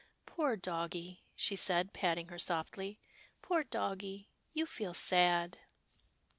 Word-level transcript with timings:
"Poor 0.25 0.55
doggie," 0.55 1.21
she 1.35 1.55
said, 1.55 1.93
patting 1.93 2.29
her 2.29 2.39
softly," 2.39 2.99
poor 3.43 3.63
doggie— 3.63 4.27
you 4.55 4.65
feel 4.65 4.95
sad." 4.95 5.59